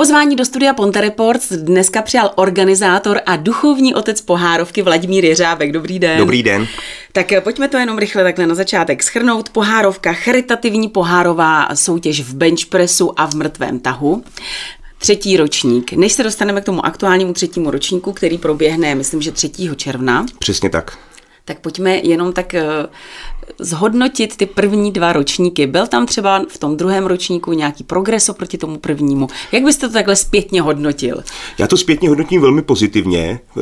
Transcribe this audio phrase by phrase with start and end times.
[0.00, 5.72] Pozvání do studia Ponte Reports dneska přijal organizátor a duchovní otec Pohárovky Vladimír Jeřábek.
[5.72, 6.18] Dobrý den.
[6.18, 6.66] Dobrý den.
[7.12, 9.48] Tak eh, pojďme to jenom rychle takhle na začátek schrnout.
[9.48, 14.24] Pohárovka, charitativní pohárová soutěž v benchpressu a v mrtvém tahu
[14.98, 15.92] třetí ročník.
[15.92, 19.50] Než se dostaneme k tomu aktuálnímu třetímu ročníku, který proběhne, myslím, že 3.
[19.76, 20.26] června.
[20.38, 20.98] Přesně tak.
[21.44, 22.64] Tak pojďme jenom tak eh,
[23.58, 25.66] zhodnotit ty první dva ročníky.
[25.66, 29.28] Byl tam třeba v tom druhém ročníku nějaký progres oproti tomu prvnímu?
[29.52, 31.22] Jak byste to takhle zpětně hodnotil?
[31.58, 33.60] Já to zpětně hodnotím velmi pozitivně, eh,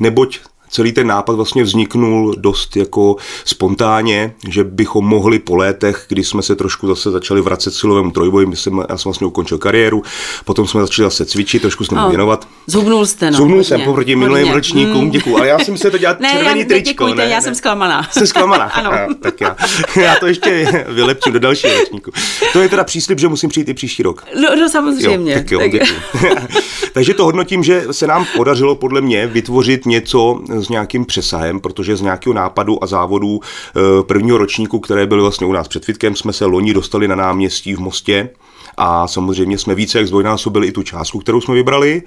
[0.00, 0.38] neboť
[0.70, 6.42] celý ten nápad vlastně vzniknul dost jako spontánně, že bychom mohli po létech, kdy jsme
[6.42, 10.02] se trošku zase začali vracet silovému trojboji, my jsem, já jsem vlastně ukončil kariéru,
[10.44, 12.48] potom jsme začali zase cvičit, trošku jsme oh, věnovat.
[12.66, 13.36] Zhubnul jste, no.
[13.36, 15.10] Zhubnul jsem poproti minulým ročníkům, mm.
[15.10, 17.06] děkuji, ale já jsem se to dělat ne, červený já, tričko.
[17.06, 18.08] Ne, ne, já jsem zklamaná.
[18.10, 18.64] Jste zklamaná?
[18.74, 18.92] ano.
[18.92, 19.56] A, tak já,
[20.00, 22.10] já to ještě vylepčím do dalšího ročníku.
[22.52, 24.24] To je teda příslip, že musím přijít i příští rok.
[24.42, 25.32] No, no samozřejmě.
[25.32, 26.40] Jo, tak jo, tak...
[26.92, 31.96] Takže to hodnotím, že se nám podařilo podle mě vytvořit něco s nějakým přesahem, protože
[31.96, 36.16] z nějakého nápadu a závodů eh, prvního ročníku, které byly vlastně u nás před Fitkem,
[36.16, 38.30] jsme se loni dostali na náměstí v Mostě.
[38.76, 42.02] A samozřejmě jsme více jak zdvojnásobili i tu částku, kterou jsme vybrali.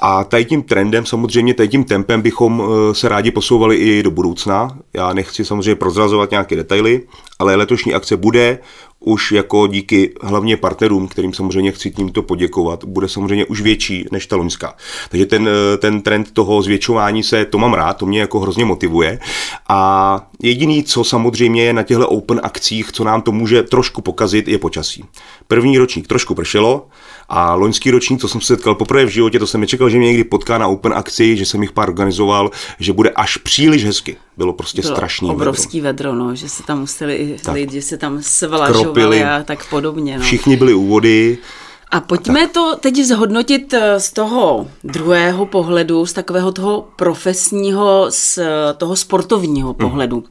[0.00, 4.10] A tady tím trendem, samozřejmě tady tím tempem bychom eh, se rádi posouvali i do
[4.10, 4.78] budoucna.
[4.94, 7.02] Já nechci samozřejmě prozrazovat nějaké detaily,
[7.38, 8.58] ale letošní akce bude
[9.00, 14.26] už jako díky hlavně partnerům, kterým samozřejmě chci tímto poděkovat, bude samozřejmě už větší než
[14.26, 14.74] ta loňská.
[15.10, 15.48] Takže ten,
[15.78, 19.18] ten trend toho zvětšování se, to mám rád, to mě jako hrozně motivuje.
[19.68, 24.48] A jediný, co samozřejmě je na těchto open akcích, co nám to může trošku pokazit,
[24.48, 25.04] je počasí.
[25.48, 26.86] První ročník trošku pršelo,
[27.32, 30.06] a loňský ročník, co jsem se setkal poprvé v životě, to jsem nečekal, že mě
[30.06, 34.16] někdy potká na Open akci, že jsem jich pár organizoval, že bude až příliš hezky.
[34.40, 36.10] Bylo prostě Bylo strašný obrovský vedro.
[36.12, 40.18] vedro, no, že se tam museli i lidi, že se tam svlažovali a tak podobně.
[40.18, 40.24] No.
[40.24, 41.38] Všichni byli u vody.
[41.90, 42.52] A pojďme tak.
[42.52, 48.38] to teď zhodnotit eh, z toho druhého pohledu, z takového toho profesního, z
[48.76, 50.16] toho sportovního pohledu.
[50.16, 50.26] Hmm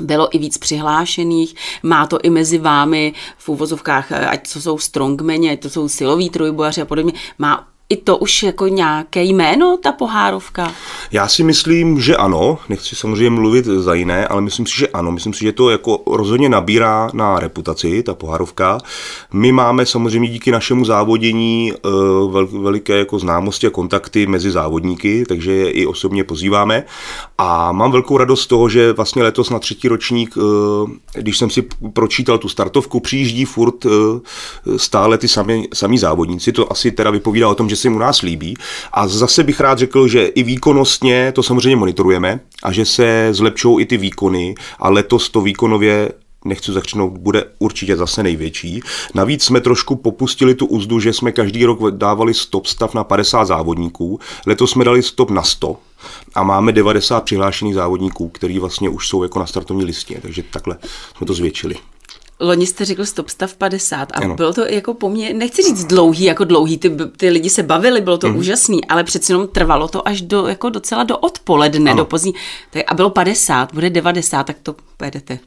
[0.00, 5.50] bylo i víc přihlášených, má to i mezi vámi v úvozovkách, ať to jsou strongmeni,
[5.50, 9.92] ať to jsou siloví trojbojaři a podobně, má i to už jako nějaké jméno, ta
[9.92, 10.72] pohárovka?
[11.12, 12.58] Já si myslím, že ano.
[12.68, 15.12] Nechci samozřejmě mluvit za jiné, ale myslím si, že ano.
[15.12, 18.78] Myslím si, že to jako rozhodně nabírá na reputaci, ta pohárovka.
[19.32, 21.88] My máme samozřejmě díky našemu závodění eh,
[22.30, 26.84] vel, veliké jako známosti a kontakty mezi závodníky, takže je i osobně pozýváme.
[27.38, 31.50] A mám velkou radost z toho, že vlastně letos na třetí ročník, eh, když jsem
[31.50, 33.88] si pročítal tu startovku, přijíždí furt eh,
[34.76, 36.52] stále ty sami, sami závodníci.
[36.52, 38.56] To asi teda vypovídá o tom, že že se mu nás líbí.
[38.92, 43.78] A zase bych rád řekl, že i výkonnostně to samozřejmě monitorujeme a že se zlepšou
[43.78, 46.10] i ty výkony a letos to výkonově
[46.44, 48.80] nechci zakřenout, bude určitě zase největší.
[49.14, 53.44] Navíc jsme trošku popustili tu úzdu, že jsme každý rok dávali stop stav na 50
[53.44, 54.20] závodníků.
[54.46, 55.76] Letos jsme dali stop na 100
[56.34, 60.76] a máme 90 přihlášených závodníků, kteří vlastně už jsou jako na startovní listě, takže takhle
[61.16, 61.74] jsme to zvětšili.
[62.40, 64.34] Loni jste řekl stop stav 50 a ano.
[64.34, 68.18] bylo to jako poměrně, nechci říct dlouhý, jako dlouhý, ty, ty lidi se bavili, bylo
[68.18, 68.36] to mm.
[68.36, 71.98] úžasný, ale přeci jenom trvalo to až do, jako docela do odpoledne, ano.
[71.98, 72.34] do pozdní,
[72.70, 75.38] tak, a bylo 50, bude 90, tak to pojedete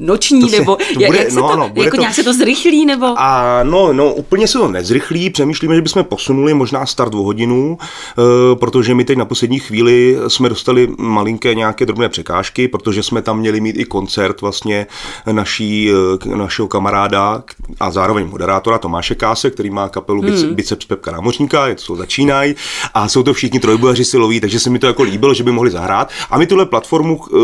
[0.00, 2.22] noční, to nebo se, to bude, jak se no, to, no, jako to, nějak se
[2.22, 3.06] to zrychlí, nebo?
[3.16, 7.78] A no, no, úplně se to nezrychlí, přemýšlíme, že bychom posunuli možná start o hodinu,
[7.78, 8.24] uh,
[8.58, 13.38] protože my teď na poslední chvíli jsme dostali malinké nějaké drobné překážky, protože jsme tam
[13.38, 14.86] měli mít i koncert vlastně
[15.32, 17.42] naší, uh, našeho kamaráda
[17.80, 20.54] a zároveň moderátora Tomáše Káse, který má kapelu hmm.
[20.54, 22.54] Biceps Pepka Námořníka, je to začínají
[22.94, 25.70] a jsou to všichni trojbojaři siloví, takže se mi to jako líbilo, že by mohli
[25.70, 27.38] zahrát a my tuhle platformu uh,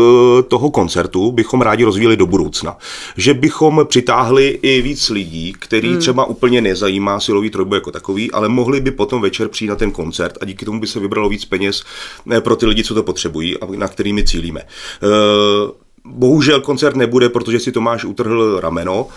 [0.47, 2.77] toho koncertu bychom rádi rozvíjeli do budoucna budoucna.
[3.17, 5.99] Že bychom přitáhli i víc lidí, který hmm.
[5.99, 9.91] třeba úplně nezajímá silový trojboj jako takový, ale mohli by potom večer přijít na ten
[9.91, 11.83] koncert a díky tomu by se vybralo víc peněz
[12.31, 14.61] eh, pro ty lidi, co to potřebují a na kterými cílíme.
[14.61, 19.07] Eh, bohužel koncert nebude, protože si Tomáš utrhl rameno,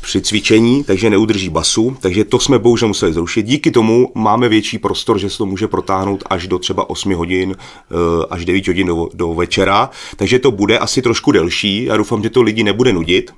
[0.00, 3.46] při cvičení, takže neudrží basu, takže to jsme bohužel museli zrušit.
[3.46, 7.56] Díky tomu máme větší prostor, že se to může protáhnout až do třeba 8 hodin,
[7.58, 7.94] eh,
[8.30, 11.84] až 9 hodin do, do večera, takže to bude asi trošku delší.
[11.84, 13.30] Já doufám, že to lidi nebude nudit,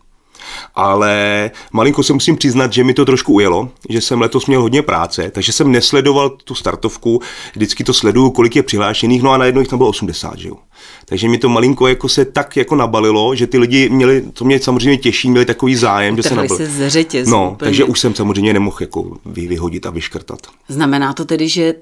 [0.74, 4.82] ale malinko se musím přiznat, že mi to trošku ujelo, že jsem letos měl hodně
[4.82, 7.20] práce, takže jsem nesledoval tu startovku,
[7.54, 10.56] vždycky to sleduju, kolik je přihlášených, no a najednou jich tam bylo 80, že jo.
[11.04, 14.60] Takže mi to malinko jako se tak jako nabalilo, že ty lidi měli, to mě
[14.60, 16.56] samozřejmě těší, měli takový zájem, že se nabalili.
[16.56, 17.56] se z řetěz, No, úplně.
[17.58, 20.38] takže už jsem samozřejmě nemohl jako vyhodit a vyškrtat.
[20.68, 21.74] Znamená to tedy, že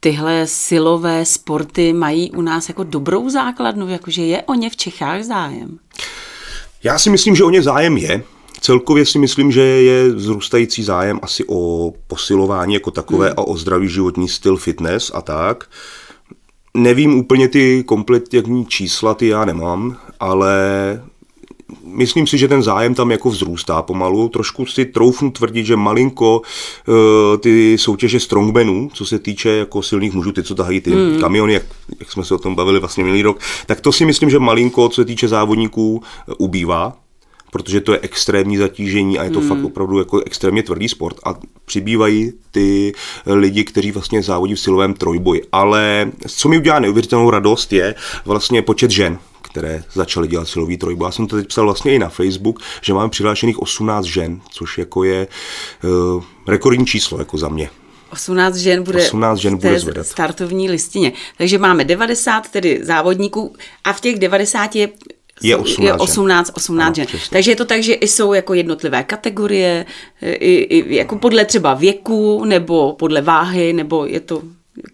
[0.00, 5.22] tyhle silové sporty mají u nás jako dobrou základnu, jakože je o ně v Čechách
[5.22, 5.78] zájem?
[6.82, 8.22] Já si myslím, že o ně zájem je.
[8.60, 13.34] celkově si myslím, že je zrůstající zájem asi o posilování jako takové hmm.
[13.36, 15.64] a o zdravý životní styl, fitness a tak.
[16.74, 20.54] Nevím úplně ty kompletní čísla, ty já nemám, ale
[21.84, 24.28] myslím si, že ten zájem tam jako vzrůstá pomalu.
[24.28, 26.42] Trošku si troufnu tvrdit, že malinko
[26.88, 26.94] uh,
[27.40, 31.20] ty soutěže strongmenů, co se týče jako silných mužů, ty, co tahají ty mm.
[31.20, 31.62] kamiony, jak,
[32.00, 34.88] jak jsme se o tom bavili vlastně minulý rok, tak to si myslím, že malinko,
[34.88, 36.96] co se týče závodníků, uh, ubývá
[37.52, 39.48] protože to je extrémní zatížení a je to mm.
[39.48, 41.34] fakt opravdu jako extrémně tvrdý sport a
[41.64, 42.92] přibývají ty
[43.26, 45.42] lidi, kteří vlastně závodí v silovém trojboji.
[45.52, 47.94] Ale co mi udělá neuvěřitelnou radost je
[48.24, 49.18] vlastně počet žen,
[49.50, 51.06] které začaly dělat silový trojboj.
[51.06, 54.78] Já jsem to teď psal vlastně i na Facebook, že máme přihlášených 18 žen, což
[54.78, 55.26] jako je
[55.84, 57.70] uh, rekordní číslo jako za mě.
[58.12, 60.06] 18 žen bude, 18 žen bude zvedat.
[60.06, 61.12] startovní listině.
[61.38, 63.54] Takže máme 90 tedy závodníků
[63.84, 64.88] a v těch 90 je
[65.42, 67.06] je 18, je 18, 18 ano, žen.
[67.06, 67.28] Přesně.
[67.30, 69.86] Takže je to tak, že jsou jako jednotlivé kategorie,
[70.22, 74.42] i, i jako podle třeba věku, nebo podle váhy, nebo je to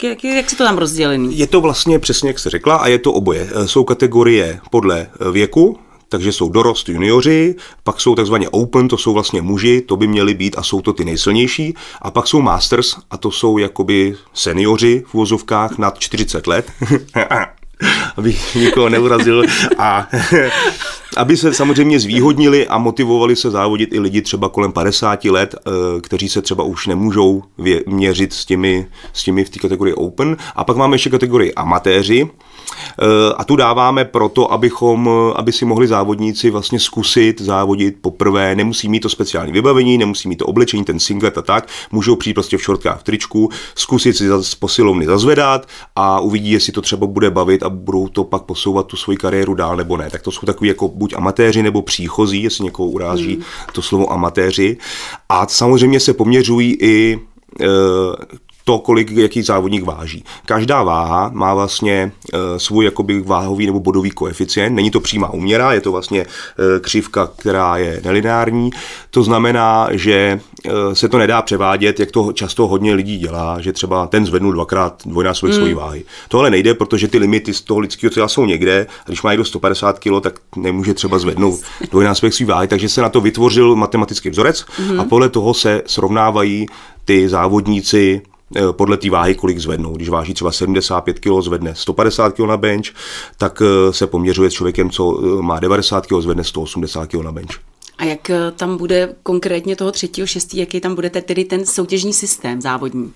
[0.02, 1.38] jak, jak se to tam rozdělený?
[1.38, 3.50] Je to vlastně přesně, jak se řekla, a je to oboje.
[3.54, 5.78] E, jsou kategorie podle e, věku,
[6.08, 7.54] takže jsou dorost junioři,
[7.84, 10.92] pak jsou takzvaně open, to jsou vlastně muži, to by měli být a jsou to
[10.92, 16.46] ty nejsilnější, a pak jsou masters a to jsou jakoby seniori v vozovkách nad 40
[16.46, 16.72] let.
[18.16, 19.44] aby nikoho neurazil
[19.78, 20.08] a
[21.16, 25.70] aby se samozřejmě zvýhodnili a motivovali se závodit i lidi třeba kolem 50 let, eh,
[26.00, 27.42] kteří se třeba už nemůžou
[27.86, 30.36] měřit s těmi, s těmi v té kategorii Open.
[30.56, 32.30] A pak máme ještě kategorii amatéři,
[33.36, 38.54] a tu dáváme proto, abychom, aby si mohli závodníci vlastně zkusit závodit poprvé.
[38.54, 41.68] Nemusí mít to speciální vybavení, nemusí mít to oblečení, ten singlet a tak.
[41.92, 45.66] Můžou přijít prostě v šortkách, v tričku, zkusit si z posilovny zazvedat
[45.96, 49.54] a uvidí, jestli to třeba bude bavit a budou to pak posouvat tu svoji kariéru
[49.54, 50.10] dál nebo ne.
[50.10, 53.42] Tak to jsou takový jako buď amatéři nebo příchozí, jestli někoho uráží hmm.
[53.72, 54.76] to slovo amatéři.
[55.28, 57.18] A samozřejmě se poměřují i
[57.60, 57.66] eh,
[58.66, 60.24] to, kolik jaký závodník váží.
[60.46, 64.76] Každá váha má vlastně uh, svůj jakoby váhový nebo bodový koeficient.
[64.76, 68.70] Není to přímá úměra, je to vlastně uh, křivka, která je nelineární.
[69.10, 73.72] To znamená, že uh, se to nedá převádět, jak to často hodně lidí dělá, že
[73.72, 75.60] třeba ten zvednul dvakrát dvojnásobek hmm.
[75.60, 76.04] svojí váhy.
[76.28, 78.86] Tohle nejde, protože ty limity z toho lidského těla jsou někde.
[79.00, 81.60] A když má někdo 150 kg, tak nemůže třeba zvednout
[81.90, 82.68] dvojnásobek své váhy.
[82.68, 85.00] Takže se na to vytvořil matematický vzorec hmm.
[85.00, 86.66] a podle toho se srovnávají
[87.04, 88.35] ty závodníci Eh,
[88.72, 89.96] podle té váhy, kolik zvednou.
[89.96, 92.86] Když váží třeba 75 kg, zvedne 150 kg na bench,
[93.38, 97.32] tak eh, se poměřuje s člověkem, co eh, má 90 kg, zvedne 180 kg na
[97.32, 97.60] bench.
[97.98, 102.60] A jak tam bude konkrétně toho třetího, šestý, jaký tam bude tedy ten soutěžní systém
[102.60, 103.12] závodní?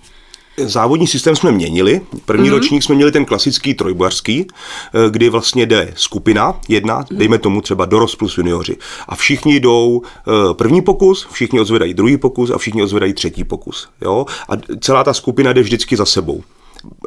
[0.69, 2.01] Závodní systém jsme měnili.
[2.25, 2.53] První mm-hmm.
[2.53, 7.17] ročník jsme měli ten klasický trojbojařský, eh, kdy vlastně jde skupina jedna, mm-hmm.
[7.17, 8.77] dejme tomu třeba dorost plus junioři.
[9.09, 13.89] A všichni jdou eh, první pokus, všichni odzvedají druhý pokus a všichni odzvedají třetí pokus.
[14.01, 14.27] Jo?
[14.49, 16.43] A celá ta skupina jde vždycky za sebou.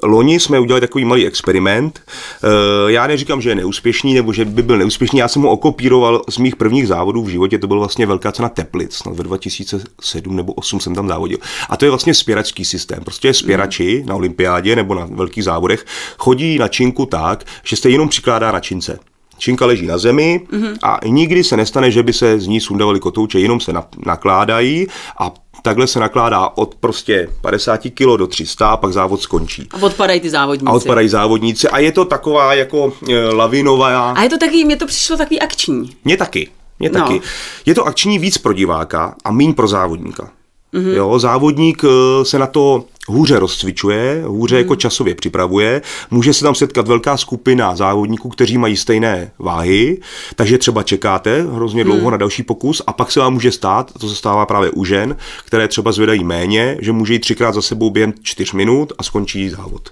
[0.04, 2.02] Loni jsme udělali takový malý experiment.
[2.44, 5.20] Eh, já neříkám, že je neúspěšný nebo že by byl neúspěšný.
[5.20, 7.60] Já jsem ho okopíroval z mých prvních závodů v životě.
[7.60, 8.94] To byl vlastně velká cena Teplic.
[8.94, 11.38] Snad ve 2007 nebo 2008 jsem tam závodil.
[11.70, 13.00] A to je vlastně spěračský systém.
[13.04, 14.10] Prostě spěrači mm.
[14.10, 15.86] na olympiádě nebo na velkých závodech
[16.18, 19.00] chodí na činku tak, že se jenom přikládá na čince.
[19.38, 20.78] Činka leží na zemi mm-hmm.
[20.84, 24.88] a nikdy se nestane, že by se z ní sundavali kotouče, jenom se na, nakládají
[25.20, 25.34] a
[25.64, 29.68] takhle se nakládá od prostě 50 kg do 300 a pak závod skončí.
[29.72, 30.70] A odpadají ty závodníci.
[30.70, 34.12] A odpadají závodníci a je to taková jako e, lavinová.
[34.12, 35.96] A je to taky, mně to přišlo takový akční.
[36.04, 36.50] Mně taky.
[36.80, 37.00] Mně no.
[37.00, 37.22] taky.
[37.66, 40.32] Je to akční víc pro diváka a míň pro závodníka.
[40.74, 40.94] Mm-hmm.
[40.94, 44.60] Jo, závodník e, se na to hůře rozcvičuje, hůře mm.
[44.60, 49.98] jako časově připravuje, může se tam setkat velká skupina závodníků, kteří mají stejné váhy,
[50.36, 52.12] takže třeba čekáte hrozně dlouho mm.
[52.12, 55.16] na další pokus a pak se vám může stát, to se stává právě u žen,
[55.46, 59.50] které třeba zvedají méně, že může jít třikrát za sebou během čtyř minut a skončí
[59.50, 59.90] závod.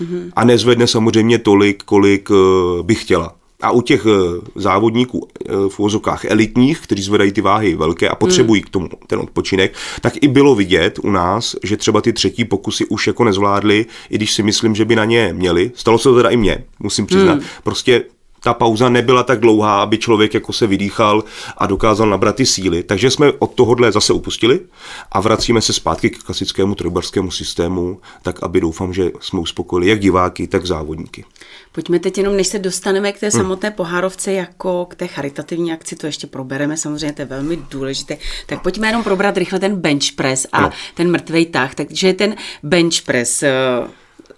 [0.00, 0.30] Mm.
[0.36, 3.37] A nezvedne samozřejmě tolik, kolik eh, by chtěla.
[3.62, 8.14] A u těch eh, závodníků eh, v úvozovkách elitních, kteří zvedají ty váhy velké a
[8.14, 12.44] potřebují k tomu ten odpočinek, tak i bylo vidět u nás, že třeba ty třetí
[12.44, 15.72] pokusy už jako nezvládli, i když si myslím, že by na ně měli.
[15.74, 17.32] Stalo se to teda i mně, musím přiznat.
[17.32, 17.42] Hmm.
[17.62, 18.04] Prostě
[18.40, 21.24] ta pauza nebyla tak dlouhá, aby člověk jako se vydýchal
[21.56, 22.82] a dokázal nabrat ty síly.
[22.82, 24.60] Takže jsme od tohohle zase upustili
[25.12, 30.00] a vracíme se zpátky k klasickému trojbarskému systému, tak aby doufám, že jsme uspokojili jak
[30.00, 31.24] diváky, tak závodníky.
[31.72, 33.40] Pojďme teď jenom, než se dostaneme k té hmm.
[33.40, 38.18] samotné pohárovce jako k té charitativní akci, to ještě probereme, samozřejmě to je velmi důležité.
[38.46, 40.70] Tak pojďme jenom probrat rychle ten bench press a no.
[40.94, 41.74] ten mrtvej tah.
[41.74, 43.52] Takže ten bench press, eh,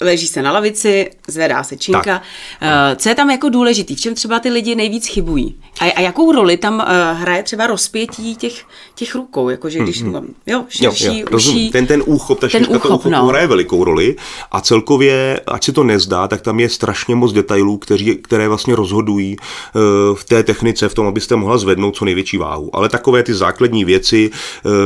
[0.01, 2.03] leží se na lavici, zvedá se činka.
[2.03, 2.23] Tak.
[2.63, 3.97] Uh, co je tam jako důležitý?
[3.97, 5.57] V čem třeba ty lidi nejvíc chybují?
[5.81, 9.49] A, a jakou roli tam uh, hraje třeba rozpětí těch, těch rukou?
[9.49, 10.35] Jakože když hmm, hmm.
[10.47, 13.27] jo, širší, jo, jo, uší, ten, ten úchop, ta ten úchop, to úchop no.
[13.27, 14.17] hraje velikou roli
[14.53, 18.77] a celkově, ať se to nezdá, tak tam je strašně moc detailů, kteří, které vlastně
[18.77, 22.77] rozhodují uh, v té technice, v tom, abyste mohla zvednout co největší váhu.
[22.77, 24.31] Ale takové ty základní věci,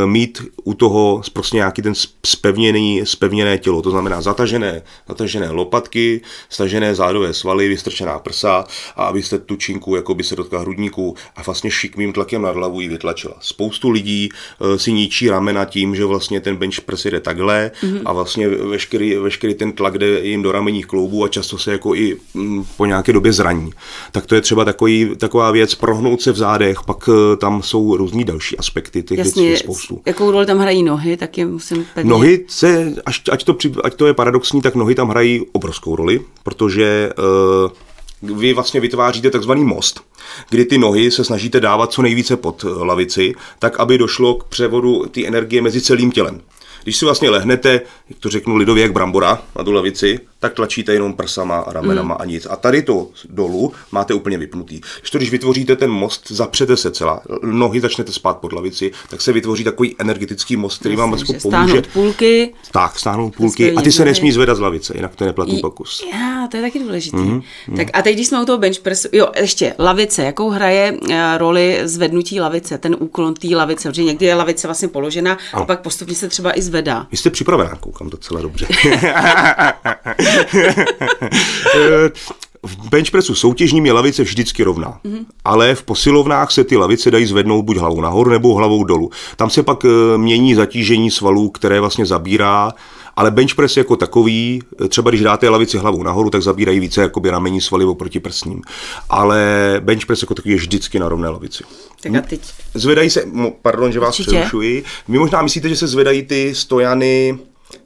[0.04, 1.92] mít u toho prostě nějaký ten
[2.26, 8.64] spevněný, spevněné tělo, to znamená zatažené, zatažené lopatky, stažené zádové svaly, vystrčená prsa
[8.96, 12.80] a abyste tu činku jako by se dotkla hrudníku a vlastně šikmým tlakem na hlavu
[12.80, 13.34] ji vytlačila.
[13.40, 18.02] Spoustu lidí uh, si ničí ramena tím, že vlastně ten bench press jde takhle mm-hmm.
[18.04, 21.94] a vlastně veškerý, veškerý ten tlak jde jim do ramenních kloubů a často se jako
[21.94, 23.70] i mm, po nějaké době zraní.
[24.12, 27.96] Tak to je třeba takový, taková věc, prohnout se v zádech, pak uh, tam jsou
[27.96, 30.02] různý další aspekty těch Jasně, věcí spoustu.
[30.06, 32.10] Jakou roli tam hrají nohy, tak je musím pevně...
[32.10, 36.20] Nohy se, až, ať, to, ať to je paradoxní, tak nohy tam hrají obrovskou roli,
[36.42, 37.10] protože
[38.22, 40.00] uh, vy vlastně vytváříte takzvaný most,
[40.50, 45.06] kdy ty nohy se snažíte dávat co nejvíce pod lavici, tak aby došlo k převodu
[45.10, 46.40] té energie mezi celým tělem.
[46.82, 50.92] Když si vlastně lehnete, jak to řeknu lidově, jak brambora na tu lavici, tak tlačíte
[50.92, 52.20] jenom prsama a ramenama mm.
[52.20, 52.46] a nic.
[52.50, 54.80] A tady to dolů máte úplně vypnutý.
[55.00, 59.20] Když to, když vytvoříte ten most, zapřete se celá, nohy začnete spát pod lavici, tak
[59.20, 61.82] se vytvoří takový energetický most, který vám vlastně pomůže.
[61.92, 62.52] půlky.
[62.72, 66.04] Tak, stáhnout půlky a ty se nesmí zvedat z lavice, jinak to je neplatný pokus.
[66.12, 67.16] Já, to je taky důležité.
[67.16, 67.76] Mm, mm.
[67.76, 71.16] Tak a teď, když jsme u toho bench pressu, jo, ještě lavice, jakou hraje uh,
[71.36, 75.62] roli zvednutí lavice, ten úklon té lavice, protože někdy je lavice vlastně položena ano.
[75.62, 77.06] a pak postupně se třeba i zvedá.
[77.10, 78.66] Vy jste připravená, koukám docela dobře.
[82.66, 85.24] v benchpressu soutěžním je lavice vždycky rovná, mm-hmm.
[85.44, 89.10] ale v posilovnách se ty lavice dají zvednout buď hlavou nahoru nebo hlavou dolů.
[89.36, 92.72] Tam se pak eh, mění zatížení svalů, které vlastně zabírá,
[93.16, 97.30] ale benchpress jako takový, eh, třeba když dáte lavici hlavou nahoru, tak zabírají více jakoby
[97.30, 98.62] ramení svaly oproti prsním.
[99.10, 99.40] Ale
[99.80, 101.64] benchpress jako takový je vždycky na rovné lavici.
[102.02, 102.40] Tak a teď...
[102.74, 103.24] Zvedají se,
[103.62, 107.38] pardon, že vás přerušuji, vy možná myslíte, že se zvedají ty stojany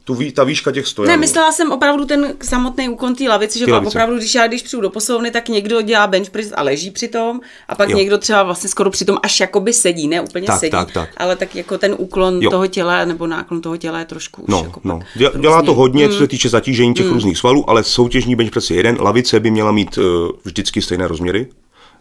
[0.05, 1.11] tu ví, ta výška těch stojanů.
[1.11, 4.63] Ne, myslela jsem opravdu ten samotný úkon té lavice, že pak opravdu, když já když
[4.63, 7.97] přijdu do poslovny, tak někdo dělá bench press a leží při tom, a pak jo.
[7.97, 11.11] někdo třeba vlastně skoro při tom až jakoby sedí, ne úplně tak, sedí, tak, tak.
[11.17, 12.51] ale tak jako ten úklon jo.
[12.51, 15.01] toho těla nebo náklon toho těla je trošku no, už jako no.
[15.15, 16.11] Dělá, dělá to hodně, mm.
[16.11, 16.29] co se hmm.
[16.29, 17.13] týče zatížení těch mm.
[17.13, 20.05] různých svalů, ale soutěžní bench press je jeden, lavice by měla mít uh,
[20.45, 21.47] vždycky stejné rozměry,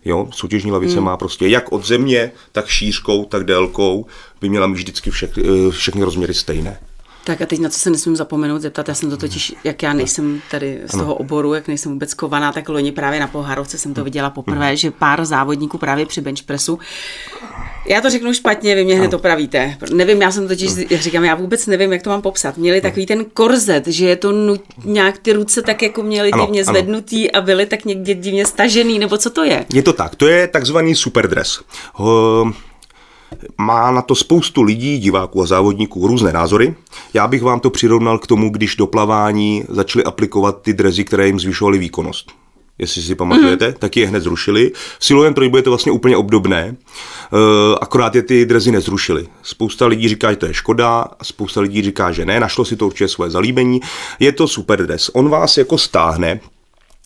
[0.06, 1.04] Jo, soutěžní lavice hmm.
[1.04, 4.06] má prostě jak od země, tak šířkou, tak délkou
[4.42, 6.80] by měla mít vždycky všech, eh, všechny rozměry stejné.
[7.28, 9.94] Tak a teď na co se nesmím zapomenout zeptat, já jsem to totiž, jak já
[9.94, 13.94] nejsem tady z toho oboru, jak nejsem vůbec kovaná, tak loni právě na Pohárovce jsem
[13.94, 16.80] to viděla poprvé, že pár závodníků právě při benchpressu
[17.88, 19.78] já to řeknu špatně, vy mě hned opravíte.
[19.94, 22.58] Nevím, já jsem totiž, jak říkám, já vůbec nevím, jak to mám popsat.
[22.58, 26.46] Měli takový ten korzet, že je to nut, nějak ty ruce tak jako měly ano,
[26.46, 26.74] divně ano.
[26.74, 29.66] zvednutý a byly tak někde divně stažený, nebo co to je?
[29.74, 31.62] Je to tak, to je takzvaný superdress.
[31.94, 32.54] Ho,
[33.58, 36.76] má na to spoustu lidí, diváků a závodníků různé názory.
[37.14, 41.28] Já bych vám to přirovnal k tomu, když do plavání začali aplikovat ty drezy, které
[41.28, 42.32] jim zvyšovaly výkonnost.
[42.80, 43.74] Jestli si pamatujete, mm.
[43.80, 44.72] tak je hned zrušili.
[45.00, 46.76] V silovém trojboji je to vlastně úplně obdobné,
[47.32, 47.40] uh,
[47.82, 49.28] akorát je ty drezy nezrušili.
[49.44, 52.76] Spousta lidí říká, že to je škoda, a spousta lidí říká, že ne, našlo si
[52.76, 53.80] to určitě svoje zalíbení.
[54.20, 55.10] Je to super dres.
[55.14, 56.40] On vás jako stáhne,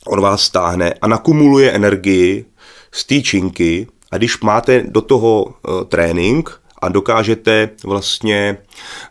[0.08, 2.46] on vás stáhne a nakumuluje energii
[2.92, 8.58] z té činky, a když máte do toho uh, trénink a dokážete vlastně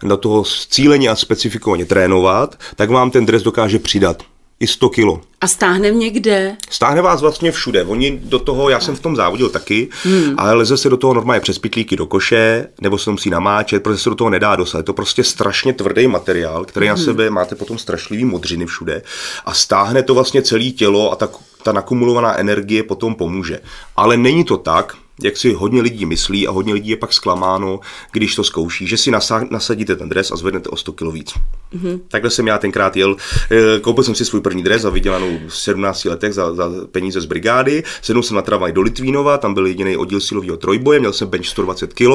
[0.02, 4.23] do toho cíleně a specifikovaně trénovat, tak vám ten dres dokáže přidat
[4.61, 5.21] i 100 kilo.
[5.40, 6.57] A stáhne mě kde?
[6.71, 7.85] Stáhne vás vlastně všude.
[7.85, 10.35] Oni do toho, já jsem v tom závodil taky, hmm.
[10.37, 13.99] ale leze se do toho normálně přes pitlíky do koše, nebo se musí namáčet, protože
[13.99, 14.79] se do toho nedá dostat.
[14.79, 16.99] Je to prostě strašně tvrdý materiál, který hmm.
[16.99, 19.02] na sebe máte potom strašlivý modřiny všude
[19.45, 21.29] a stáhne to vlastně celé tělo a ta,
[21.62, 23.61] ta nakumulovaná energie potom pomůže.
[23.97, 27.81] Ale není to tak, jak si hodně lidí myslí a hodně lidí je pak zklamáno,
[28.12, 29.11] když to zkouší, že si
[29.50, 31.35] nasadíte ten dres a zvednete o 100 kg víc.
[31.75, 32.00] Mm-hmm.
[32.09, 33.17] Takhle jsem já tenkrát jel.
[33.50, 37.21] Eh, koupil jsem si svůj první dres za vydělanou v 17 letech za, za peníze
[37.21, 37.83] z brigády.
[38.03, 41.47] Sednul jsem na tramvaj do Litvínova, tam byl jediný oddíl silového trojboje, měl jsem bench
[41.47, 42.11] 120 kg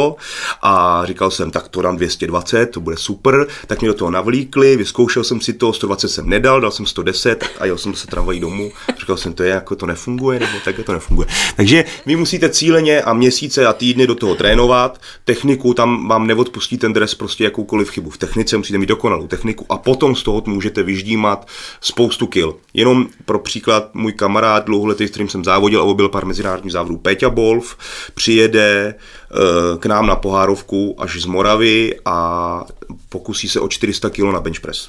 [0.62, 3.48] a říkal jsem, tak to dám 220, to bude super.
[3.68, 7.46] Tak mě do toho navlíkli, vyzkoušel jsem si to, 120 jsem nedal, dal jsem 110
[7.60, 8.72] a jel jsem se tramvají domů.
[9.00, 11.28] Říkal jsem, to je jako to nefunguje, nebo tak to nefunguje.
[11.56, 15.02] Takže vy musíte cíleně a měsíce a týdny do toho trénovat.
[15.26, 18.10] Techniku tam vám neodpustí ten dres prostě jakoukoliv chybu.
[18.10, 21.48] V technice musíte mít dokonalou techniku a potom z toho můžete vyždímat
[21.82, 22.56] spoustu kil.
[22.74, 26.98] Jenom pro příklad, můj kamarád dlouholetý, s kterým jsem závodil a byl pár mezinárodních závodů,
[26.98, 27.78] Péťa Bolf,
[28.14, 29.38] přijede eh,
[29.80, 32.66] k nám na pohárovku až z Moravy a
[33.10, 34.88] pokusí se o 400 kg na bench press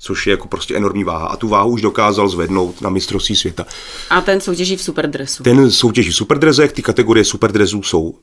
[0.00, 1.26] což je jako prostě enormní váha.
[1.26, 3.66] A tu váhu už dokázal zvednout na mistrovství světa.
[4.10, 5.42] A ten soutěží v superdresu.
[5.42, 8.14] Ten soutěží v superdrezech, ty kategorie superdrezů jsou uh,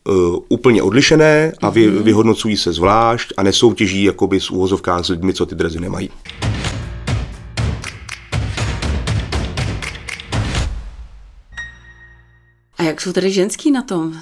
[0.49, 2.01] úplně odlišené a vy, mm-hmm.
[2.01, 6.09] vyhodnocují se zvlášť a nesoutěží jakoby s úvozovkách s lidmi, co ty drezy nemají.
[12.77, 14.13] A jak jsou tady ženský na tom,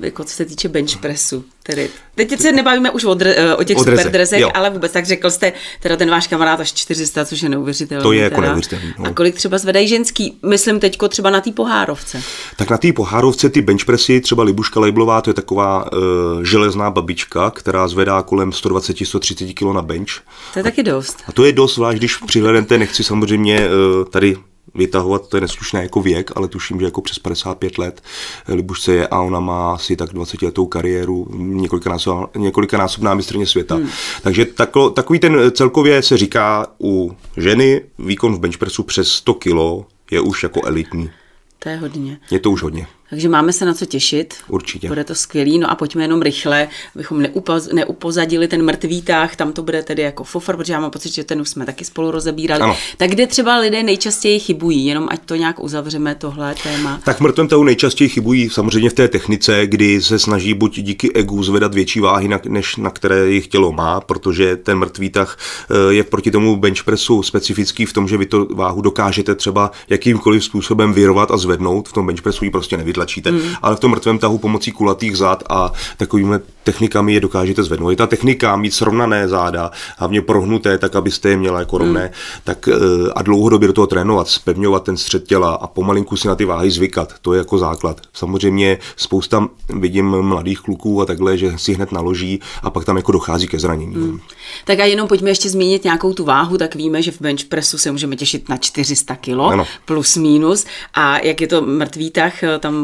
[0.00, 1.44] jako co se týče bench pressu?
[1.62, 5.30] Tedy, teď se nebavíme už o, dre, o těch o superdrezech, ale vůbec tak řekl
[5.30, 8.02] jste, teda ten váš kamarád až 400, což je neuvěřitelné.
[8.02, 8.94] To je jako neuvěřitelné.
[8.98, 9.06] No.
[9.06, 10.38] A kolik třeba zvedají ženský?
[10.42, 12.22] Myslím teďko třeba na té pohárovce.
[12.56, 15.98] Tak na té pohárovce ty bench pressy, třeba Libuška Lablová, to je taková uh,
[16.42, 20.12] železná babička, která zvedá kolem 120-130 kg na bench.
[20.52, 21.22] To je taky dost.
[21.28, 24.36] A to je dost, zvlášť když přihlednete, nechci samozřejmě uh, tady
[24.74, 28.02] vytahovat, to je neslušné jako věk, ale tuším, že jako přes 55 let
[28.48, 33.74] Libušce je a ona má asi tak 20 letou kariéru, několikanásobná, několikanásobná mistrně světa.
[33.74, 33.88] Hmm.
[34.22, 39.86] Takže taklo, takový ten celkově se říká u ženy výkon v benchpressu přes 100 kg
[40.10, 41.10] je už jako elitní.
[41.58, 42.18] To je hodně.
[42.30, 42.86] Je to už hodně.
[43.10, 44.34] Takže máme se na co těšit.
[44.48, 44.88] Určitě.
[44.88, 45.58] Bude to skvělý.
[45.58, 50.02] No a pojďme jenom rychle, abychom neupoz, neupozadili ten mrtvý táh, tam to bude tedy
[50.02, 52.62] jako fofr, protože já mám pocit, že ten už jsme taky spolu rozebírali.
[52.62, 52.76] Ano.
[52.96, 57.00] Tak kde třeba lidé nejčastěji chybují, jenom ať to nějak uzavřeme tohle téma.
[57.04, 61.12] Tak v mrtvém tahu nejčastěji chybují samozřejmě v té technice, kdy se snaží buď díky
[61.12, 65.38] egu zvedat větší váhy, než na které jejich tělo má, protože ten mrtvý tah
[65.70, 70.44] eh, je proti tomu benchpressu specifický v tom, že vy to váhu dokážete třeba jakýmkoliv
[70.44, 71.88] způsobem vyrovat a zvednout.
[71.88, 73.40] V tom benchpressu ji prostě nevydla vytlačíte, mm.
[73.62, 77.90] ale v tom mrtvém tahu pomocí kulatých zad a takovými technikami je dokážete zvednout.
[77.90, 82.40] Je ta technika mít srovnané záda, hlavně prohnuté, tak abyste je měla jako rovné, mm.
[82.44, 82.74] tak eh,
[83.14, 86.70] a dlouhodobě do toho trénovat, spevňovat ten střed těla a pomalinku si na ty váhy
[86.70, 87.14] zvykat.
[87.22, 88.00] To je jako základ.
[88.12, 93.12] Samozřejmě spousta vidím mladých kluků a takhle, že si hned naloží a pak tam jako
[93.12, 93.96] dochází ke zranění.
[93.96, 94.20] Mm.
[94.64, 97.78] Tak a jenom pojďme ještě zmínit nějakou tu váhu, tak víme, že v bench pressu
[97.78, 102.83] se můžeme těšit na 400 kg plus minus a jak je to mrtvý tah, tam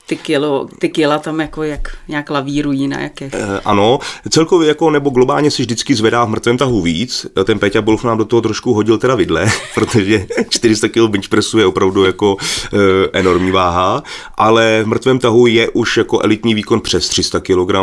[0.11, 3.25] ty, kilo, ty kila tam jako jak nějak lavírují na jaké?
[3.25, 3.99] E, ano,
[4.29, 7.25] celkově jako nebo globálně si vždycky zvedá v mrtvém tahu víc.
[7.43, 11.59] Ten Peťa Bolf nám do toho trošku hodil teda vidle, protože 400 kg bench pressu
[11.59, 12.37] je opravdu jako
[12.73, 14.03] e, enormní váha,
[14.37, 17.75] ale v mrtvém tahu je už jako elitní výkon přes 300 kg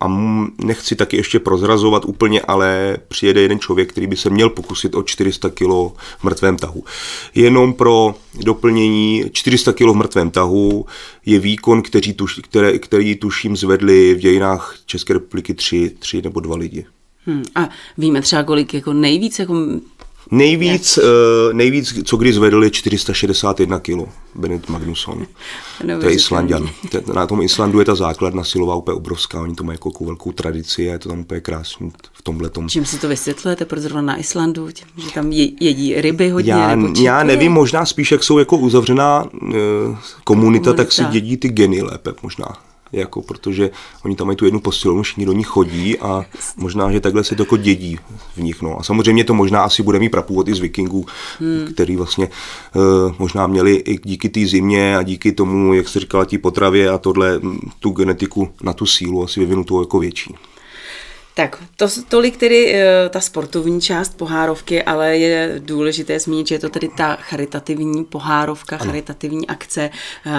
[0.00, 0.08] a
[0.58, 5.02] nechci taky ještě prozrazovat úplně, ale přijede jeden člověk, který by se měl pokusit o
[5.02, 5.70] 400 kg
[6.18, 6.84] v mrtvém tahu.
[7.34, 10.86] Jenom pro doplnění 400 kg v mrtvém tahu
[11.26, 16.40] je výkon, který, tuš, které, který tuším zvedli v dějinách České republiky tři, tři nebo
[16.40, 16.86] dva lidi.
[17.26, 17.44] Hmm.
[17.54, 19.54] A víme třeba, kolik jako nejvíc jako
[20.30, 21.04] Nejvíc, uh,
[21.52, 24.00] nejvíc, co kdy zvedl, je 461 kg
[24.34, 25.26] Benedikt Magnusson.
[26.00, 26.68] To je Islandian.
[27.14, 29.42] Na tom Islandu je ta základna silová úplně obrovská.
[29.42, 32.68] Oni to mají jako velkou tradici a je to tam úplně krásný v tomhle tom.
[32.68, 34.68] Čím si to vysvětlujete, proč zrovna na Islandu?
[34.96, 36.52] Že tam jedí ryby hodně?
[36.52, 41.04] Já, nebo já nevím, možná spíš, jak jsou jako uzavřená uh, komunita, komunita, tak si
[41.04, 42.46] dědí ty geny lépe možná
[43.00, 43.70] jako protože
[44.04, 46.24] oni tam mají tu jednu posilovnu, všichni do ní chodí a
[46.56, 47.98] možná, že takhle se to jako dědí
[48.36, 48.62] v nich.
[48.62, 48.80] No.
[48.80, 51.06] A samozřejmě to možná asi bude mít prapůvod i z vikingů,
[51.40, 51.66] hmm.
[51.74, 52.28] který vlastně
[52.74, 52.82] uh,
[53.18, 56.98] možná měli i díky té zimě a díky tomu, jak se říkala, tí potravě a
[56.98, 57.40] tohle,
[57.80, 60.34] tu genetiku na tu sílu asi vyvinutou jako větší.
[61.34, 62.78] Tak, to, tolik tedy uh,
[63.10, 68.76] ta sportovní část pohárovky, ale je důležité zmínit, že je to tedy ta charitativní pohárovka,
[68.76, 68.84] ano.
[68.84, 69.90] charitativní akce.
[70.26, 70.32] Uh,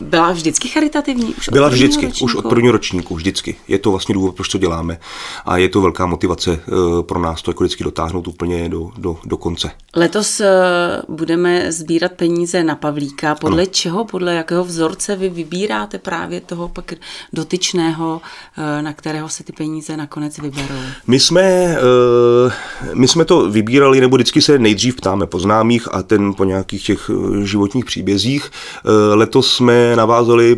[0.00, 1.34] byla vždycky charitativní?
[1.34, 2.24] Už Byla vždycky, ročníku?
[2.24, 3.56] už od prvního ročníku, vždycky.
[3.68, 4.98] Je to vlastně důvod, proč to děláme.
[5.44, 9.18] A je to velká motivace uh, pro nás to jako vždycky dotáhnout úplně do, do,
[9.24, 9.70] do konce.
[9.96, 10.46] Letos uh,
[11.16, 13.34] budeme sbírat peníze na Pavlíka.
[13.34, 13.70] Podle ano.
[13.70, 16.92] čeho, podle jakého vzorce vy vybíráte právě toho pak
[17.32, 18.20] dotyčného,
[18.58, 20.80] uh, na kterého se ty peníze nakonec vyberou?
[21.06, 21.76] My jsme,
[22.94, 26.86] my jsme to vybírali, nebo vždycky se nejdřív ptáme po známých a ten po nějakých
[26.86, 27.10] těch
[27.42, 28.50] životních příbězích.
[29.14, 30.56] Letos jsme navázali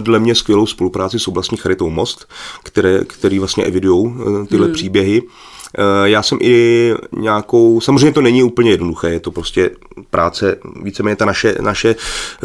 [0.00, 2.28] dle mě skvělou spolupráci s oblastní charitou Most,
[2.62, 4.74] které, který vlastně evidují eh, tyhle hmm.
[4.74, 5.22] příběhy.
[5.78, 9.70] Eh, já jsem i nějakou, samozřejmě to není úplně jednoduché, je to prostě
[10.10, 11.96] práce, víceméně ta naše, naše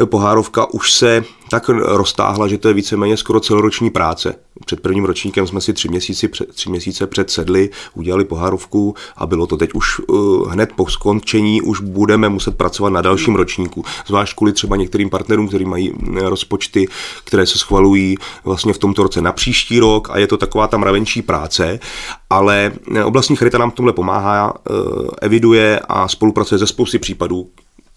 [0.06, 4.36] pohárovka už se tak roztáhla, že to je víceméně skoro celoroční práce.
[4.66, 9.58] Před prvním ročníkem jsme si tři, měsíci, tři měsíce předsedli, udělali pohárovku a bylo to
[9.58, 13.86] teď už uh, hned po skončení, už budeme muset pracovat na dalším ročníku.
[14.08, 16.88] Zvlášť kvůli třeba některým partnerům, kteří mají rozpočty,
[17.24, 20.84] které se schvalují vlastně v tomto roce na příští rok a je to taková tam
[20.84, 21.80] ravenčí práce,
[22.30, 22.72] ale
[23.04, 24.54] oblastní charita nám v tomhle pomáhá,
[25.22, 27.50] eviduje a spolupracuje ze spousty případů,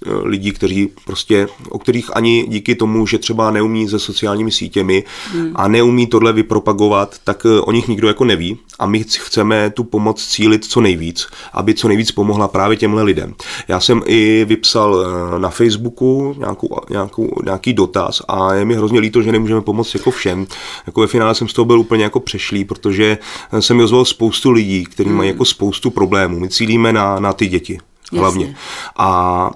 [0.06, 5.52] lidí, kteří prostě, o kterých ani díky tomu, že třeba neumí se sociálními sítěmi hmm.
[5.54, 9.84] a neumí tohle vypropagovat, tak eh, o nich nikdo jako neví a my chceme tu
[9.84, 13.34] pomoc cílit co nejvíc, aby co nejvíc pomohla právě těmhle lidem.
[13.68, 15.06] Já jsem i vypsal
[15.38, 20.10] na Facebooku nějakou, nějakou, nějaký dotaz a je mi hrozně líto, že nemůžeme pomoct jako
[20.10, 20.46] všem.
[20.86, 23.18] Jako ve finále jsem z toho byl úplně jako přešlý, protože
[23.60, 25.18] jsem mi ozval spoustu lidí, kteří hmm.
[25.18, 26.40] mají jako spoustu problémů.
[26.40, 27.78] My cílíme na, na ty děti
[28.12, 28.44] hlavně.
[28.44, 28.58] Jasně.
[28.96, 29.50] A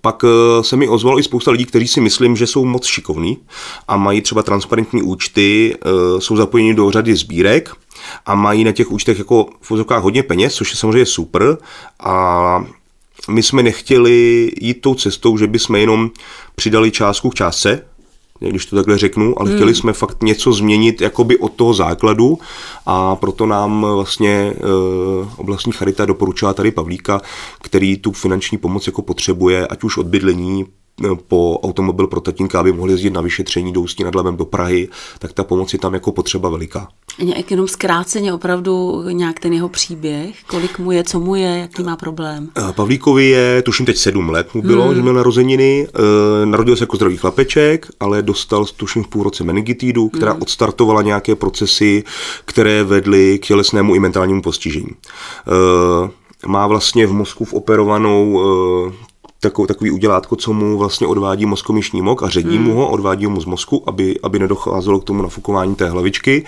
[0.00, 3.38] pak eh, se mi ozvalo i spousta lidí, kteří si myslím, že jsou moc šikovní
[3.88, 7.72] a mají třeba transparentní účty, eh, jsou zapojeni do řady sbírek
[8.26, 9.70] a mají na těch účtech jako v
[10.00, 11.58] hodně peněz, což je samozřejmě super.
[12.00, 12.64] A
[13.30, 16.10] my jsme nechtěli jít tou cestou, že bychom jenom
[16.54, 17.84] přidali částku k částce,
[18.40, 19.58] když to takhle řeknu, ale hmm.
[19.58, 22.38] chtěli jsme fakt něco změnit jakoby od toho základu
[22.86, 24.54] a proto nám vlastně e,
[25.36, 27.20] oblastní charita doporučila tady Pavlíka,
[27.62, 30.66] který tu finanční pomoc jako potřebuje, ať už od bydlení,
[31.28, 34.88] po automobil pro tatínka, aby mohli jezdit na vyšetření do Ústí nad Labem do Prahy,
[35.18, 36.88] tak ta pomoc je tam jako potřeba veliká.
[37.22, 41.82] Nějak jenom zkráceně opravdu nějak ten jeho příběh, kolik mu je, co mu je, jaký
[41.82, 42.50] má problém?
[42.72, 44.94] Pavlíkovi je, tuším teď sedm let mu bylo, hmm.
[44.94, 45.86] že měl narozeniny,
[46.42, 50.42] e, narodil se jako zdravý chlapeček, ale dostal tuším v půl roce meningitidu, která hmm.
[50.42, 52.04] odstartovala nějaké procesy,
[52.44, 54.90] které vedly k tělesnému i mentálnímu postižení.
[54.90, 58.40] E, má vlastně v mozku v operovanou
[59.40, 62.66] takový, takový udělátko, co mu vlastně odvádí mozkomyšní mok a ředí hmm.
[62.66, 66.44] mu ho, odvádí mu z mozku, aby, aby nedocházelo k tomu nafukování té hlavičky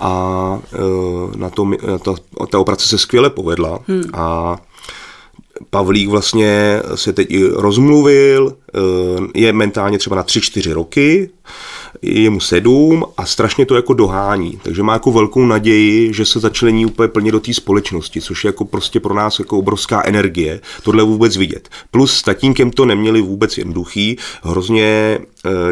[0.00, 2.14] a e, na tom, ta,
[2.50, 4.02] ta operace se skvěle povedla hmm.
[4.12, 4.56] a
[5.70, 8.80] Pavlík vlastně se teď rozmluvil, e,
[9.40, 11.30] je mentálně třeba na 3-4 roky,
[12.02, 14.58] je mu sedm a strašně to jako dohání.
[14.62, 18.48] Takže má jako velkou naději, že se začlení úplně plně do té společnosti, což je
[18.48, 21.68] jako prostě pro nás jako obrovská energie, tohle vůbec vidět.
[21.90, 25.18] Plus s tatínkem to neměli vůbec jednoduchý, hrozně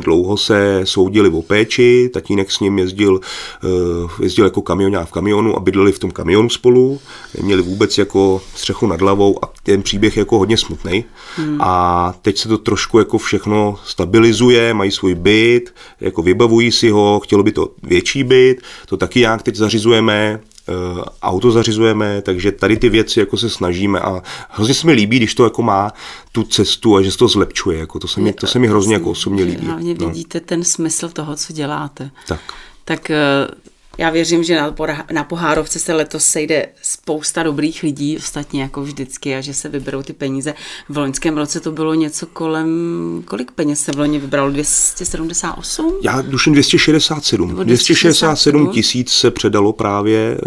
[0.00, 3.20] dlouho se soudili o péči, tatínek s ním jezdil,
[3.64, 7.00] eh, jezdil jako kamionák v kamionu a bydleli v tom kamionu spolu,
[7.38, 11.04] neměli vůbec jako střechu nad hlavou a ten příběh je jako hodně smutný.
[11.36, 11.58] Hmm.
[11.60, 17.20] A teď se to trošku jako všechno stabilizuje, mají svůj byt, jako vybavují si ho,
[17.24, 20.51] chtělo by to větší byt, to taky jak teď zařizujeme, eh,
[21.22, 25.34] auto zařizujeme, takže tady ty věci jako se snažíme a hrozně se mi líbí, když
[25.34, 25.92] to jako má
[26.32, 28.94] tu cestu a že se to zlepšuje, jako to se mi, to se mi hrozně
[28.94, 29.66] jako osobně líbí.
[29.66, 30.08] Hlavně no.
[30.08, 32.10] vidíte ten smysl toho, co děláte.
[32.28, 32.40] Tak.
[32.84, 33.16] Tak eh,
[33.98, 34.74] já věřím, že na,
[35.12, 40.02] na Pohárovce se letos sejde spousta dobrých lidí, ostatně jako vždycky, a že se vyberou
[40.02, 40.54] ty peníze.
[40.88, 42.68] V loňském roce to bylo něco kolem,
[43.24, 44.50] kolik peněz se v loni vybralo?
[44.50, 45.94] 278?
[46.02, 47.64] Já duším 267.
[47.64, 50.38] 267 tisíc se předalo právě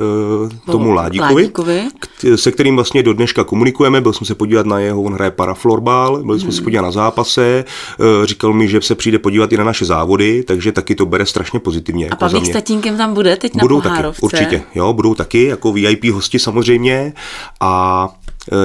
[0.43, 1.88] uh, tomu Ládíkovi, Ládíkovi,
[2.36, 4.01] se kterým vlastně do dneška komunikujeme.
[4.01, 6.58] Byl jsem se podívat na jeho, on hraje paraflorbal, byli jsme hmm.
[6.58, 7.65] se podívat na zápase,
[7.99, 11.25] uh, říkal mi, že se přijde podívat i na naše závody, takže taky to bere
[11.25, 12.05] strašně pozitivně.
[12.05, 14.21] A jako Pavlík s tatínkem tam bude teď na budou Pohárovce?
[14.21, 17.13] taky, určitě, jo, budou taky jako VIP hosti samozřejmě
[17.59, 18.09] a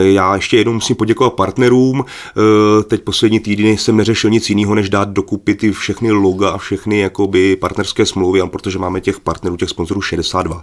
[0.00, 2.04] já ještě jednou musím poděkovat partnerům.
[2.04, 6.58] E, teď poslední týdny jsem neřešil nic jiného, než dát dokupy ty všechny loga a
[6.58, 10.60] všechny jakoby partnerské smlouvy, protože máme těch partnerů, těch sponzorů 62.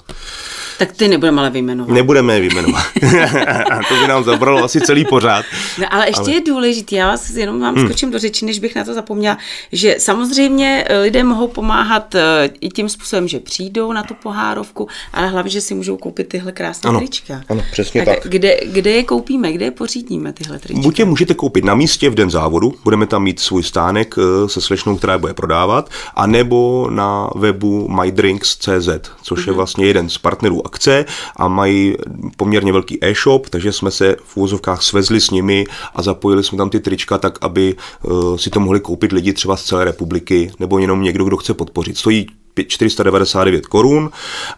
[0.77, 1.93] Tak ty nebudeme ale vyjmenovat.
[1.93, 2.83] Nebudeme je vyjmenovat.
[3.89, 5.45] to by nám zabralo asi celý pořád.
[5.77, 6.31] No, ale ještě ale...
[6.31, 7.85] je důležité, já vás jenom vám hmm.
[7.85, 9.37] skočím do řeči, než bych na to zapomněla,
[9.71, 14.87] že samozřejmě eh, lidé mohou pomáhat eh, i tím způsobem, že přijdou na tu pohárovku,
[15.13, 17.41] ale hlavně, že si můžou koupit tyhle krásné ano, trička.
[17.49, 18.23] Ano, přesně tak.
[18.23, 18.31] tak.
[18.31, 20.81] Kde, kde je koupíme, kde je pořídíme tyhle trička?
[20.81, 24.49] Buď je můžete koupit na místě v den závodu, budeme tam mít svůj stánek eh,
[24.49, 28.89] se slečnou, která je bude prodávat, anebo na webu mydrinks.cz,
[29.21, 29.47] což mm-hmm.
[29.47, 29.55] je mhm.
[29.55, 31.95] vlastně jeden z partnerů akce a mají
[32.37, 35.65] poměrně velký e-shop, takže jsme se v úvozovkách svezli s nimi
[35.95, 39.57] a zapojili jsme tam ty trička tak, aby uh, si to mohli koupit lidi třeba
[39.57, 41.97] z celé republiky nebo jenom někdo, kdo chce podpořit.
[41.97, 42.27] Stojí
[42.63, 44.09] 499 korun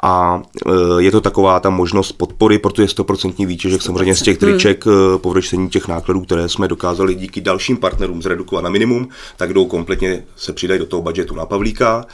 [0.01, 4.37] a e, je to taková ta možnost podpory, protože je 100% výtěžek samozřejmě z těch
[4.37, 4.95] triček hmm.
[5.17, 9.07] po vyřešení těch nákladů, které jsme dokázali díky dalším partnerům zredukovat na minimum,
[9.37, 12.05] tak jdou kompletně se přidají do toho budžetu na Pavlíka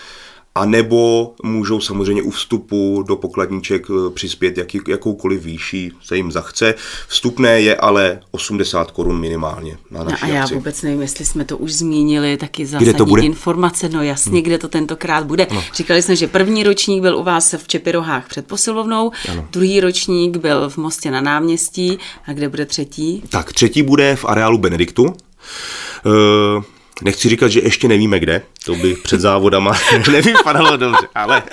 [0.58, 6.32] a nebo můžou samozřejmě u vstupu do pokladníček eh, přispět jaký, jakoukoliv výší se jim
[6.32, 6.76] zachce.
[7.08, 10.56] Vstupné je ale 80 korun minimálně na naší no a já akci.
[10.56, 13.22] vůbec nevím, jestli jsme to už zmínili, taky zásadní kde to bude?
[13.22, 14.42] informace, no jasně, hmm.
[14.42, 15.48] kde to tentokrát bude.
[15.54, 15.64] No.
[15.74, 19.48] Říkali jsme, že první ročník byl u vás v Čepirohách před posilovnou, ano.
[19.52, 23.24] druhý ročník byl v Mostě na náměstí a kde bude třetí?
[23.30, 25.04] Tak třetí bude v areálu Benediktu.
[25.04, 26.64] Uh,
[27.02, 29.74] Nechci říkat, že ještě nevíme kde, To by před závodama
[30.12, 31.44] nevypadalo dobře, ale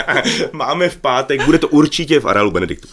[0.52, 2.88] máme v pátek, bude to určitě v areálu Benediktu.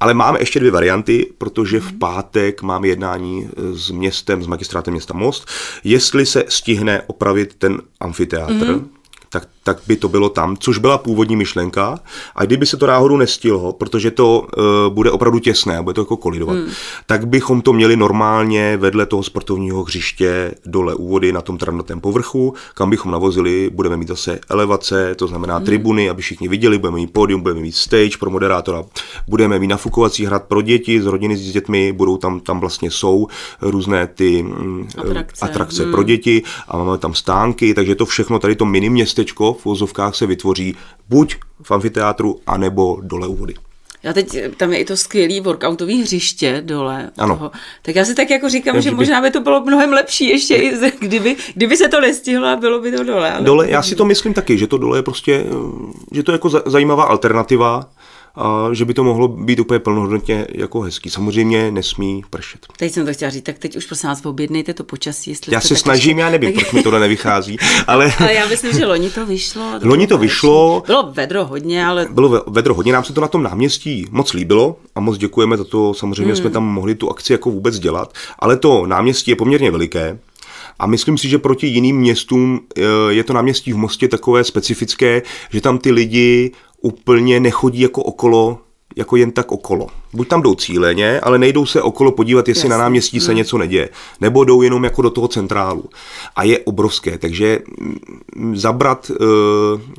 [0.00, 5.14] Ale máme ještě dvě varianty, protože v pátek máme jednání s městem, s magistrátem města
[5.14, 5.48] Most,
[5.84, 8.84] jestli se stihne opravit ten amfiteátr, mm-hmm
[9.32, 11.98] tak, tak by to bylo tam, což byla původní myšlenka.
[12.36, 16.16] A kdyby se to náhodou nestihlo, protože to uh, bude opravdu těsné, bude to jako
[16.16, 16.70] kolidovat, hmm.
[17.06, 22.00] tak bychom to měli normálně vedle toho sportovního hřiště dole u vody na tom travnatém
[22.00, 25.66] povrchu, kam bychom navozili, budeme mít zase elevace, to znamená hmm.
[25.66, 28.84] tribuny, aby všichni viděli, budeme mít pódium, budeme mít stage pro moderátora,
[29.28, 33.28] budeme mít nafukovací hrad pro děti z rodiny s dětmi, budou tam, tam vlastně jsou
[33.60, 35.92] různé ty mm, atrakce, atrakce hmm.
[35.92, 40.16] pro děti a máme tam stánky, takže to všechno, tady to mini městečko v vozovkách
[40.16, 40.76] se vytvoří
[41.08, 43.54] buď v amfiteátru, anebo dole u vody.
[44.02, 47.10] Já teď, tam je i to skvělý workoutový hřiště dole.
[47.18, 47.36] Ano.
[47.36, 47.50] Toho.
[47.82, 50.92] Tak já si tak jako říkám, že možná by to bylo mnohem lepší ještě, i
[51.00, 53.32] kdyby, kdyby se to nestihlo a bylo by to dole.
[53.32, 53.44] Ale...
[53.44, 55.44] Dole, já si to myslím taky, že to dole je prostě,
[56.12, 57.90] že to je jako zajímavá alternativa
[58.34, 61.10] a že by to mohlo být úplně plnohodnotně jako hezký.
[61.10, 62.66] Samozřejmě nesmí pršet.
[62.76, 65.30] Teď jsem to chtěla říct, tak teď už prosím vás objednejte to počasí.
[65.30, 66.20] Jestli já se snažím, ještě...
[66.20, 67.56] já nevím, proč mi tohle nevychází.
[67.86, 68.12] Ale...
[68.18, 69.72] ale já myslím, že loni to vyšlo.
[69.82, 70.82] Loni to vyšlo.
[70.86, 72.08] Bylo vedro hodně, ale...
[72.10, 75.64] Bylo vedro hodně, nám se to na tom náměstí moc líbilo a moc děkujeme za
[75.64, 75.94] to.
[75.94, 76.36] Samozřejmě hmm.
[76.36, 80.18] jsme tam mohli tu akci jako vůbec dělat, ale to náměstí je poměrně veliké.
[80.78, 85.22] A myslím si, že proti jiným městům eh, je to náměstí v Mostě takové specifické,
[85.50, 88.58] že tam ty lidi úplně nechodí jako okolo
[88.96, 89.86] jako jen tak okolo.
[90.12, 92.70] Buď tam jdou cíleně, ale nejdou se okolo podívat, jestli Jasně.
[92.70, 93.36] na náměstí se hmm.
[93.36, 93.88] něco neděje.
[94.20, 95.84] Nebo jdou jenom jako do toho centrálu.
[96.36, 97.58] A je obrovské, takže
[98.36, 99.16] mm, zabrat uh,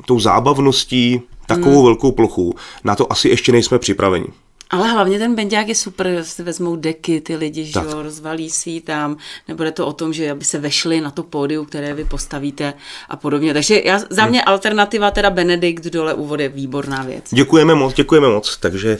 [0.06, 1.84] tou zábavností takovou hmm.
[1.84, 4.26] velkou plochu, na to asi ještě nejsme připraveni.
[4.74, 8.70] Ale hlavně ten benďák je super, si vezmou deky, ty lidi, že jo, rozvalí si
[8.70, 9.16] ji tam,
[9.48, 12.74] nebude to o tom, že aby se vešli na to pódium, které vy postavíte
[13.08, 13.54] a podobně.
[13.54, 14.48] Takže já, za mě hmm.
[14.48, 17.24] alternativa teda Benedikt dole úvod je výborná věc.
[17.30, 18.56] Děkujeme moc, děkujeme moc.
[18.56, 18.98] Takže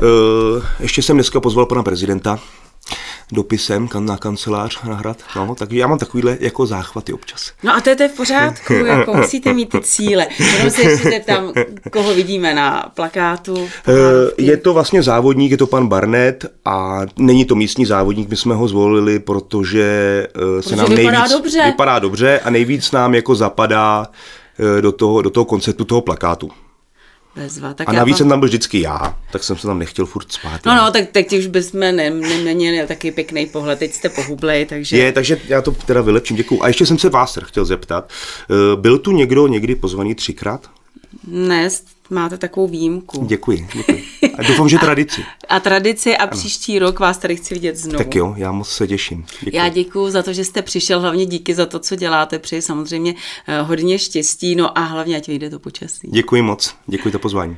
[0.00, 2.40] uh, ještě jsem dneska pozval pana prezidenta,
[3.32, 5.16] dopisem na kancelář na hrad.
[5.36, 7.52] No, tak já mám takovýhle jako záchvaty občas.
[7.62, 10.26] No a to je, to je v pořádku, jako musíte mít ty cíle.
[10.56, 11.52] Jenom se ještě tam,
[11.92, 13.68] koho vidíme na plakátu.
[13.88, 13.92] Eh,
[14.38, 18.54] je to vlastně závodník, je to pan Barnett a není to místní závodník, my jsme
[18.54, 19.82] ho zvolili, protože,
[20.28, 21.62] eh, protože se nám vypadá nejvíc, dobře.
[21.66, 24.06] vypadá dobře a nejvíc nám jako zapadá
[24.78, 26.50] eh, do toho, do toho konceptu toho plakátu
[27.36, 27.74] bezva.
[27.74, 28.18] Tak a navíc mám...
[28.18, 30.60] jsem tam byl vždycky já, tak jsem se tam nechtěl furt spát.
[30.66, 32.10] No, no, tak teď už bychom ne, ne,
[32.44, 34.96] neměli taky pěkný pohled, teď jste pohublej, takže...
[34.96, 36.62] Je, takže já to teda vylepším, děkuju.
[36.62, 38.10] A ještě jsem se vás chtěl zeptat,
[38.50, 40.70] eh, byl tu někdo někdy pozvaný třikrát?
[41.26, 41.70] Ne,
[42.10, 43.24] máte takovou výjimku.
[43.24, 44.04] Děkuji, děkuji.
[44.38, 45.24] A doufám, že tradici.
[45.48, 46.30] A, tradici a ano.
[46.32, 47.98] příští rok vás tady chci vidět znovu.
[47.98, 49.26] Tak jo, já moc se těším.
[49.40, 49.56] Děkuji.
[49.56, 53.14] Já děkuji za to, že jste přišel, hlavně díky za to, co děláte, přeji samozřejmě
[53.46, 56.08] eh, hodně štěstí, no a hlavně ať vyjde to počasí.
[56.10, 57.56] Děkuji moc, děkuji za pozvání.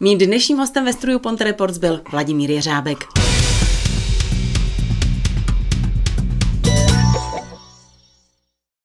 [0.00, 3.04] Mým dnešním hostem ve studiu Ponte Reports byl Vladimír Jeřábek.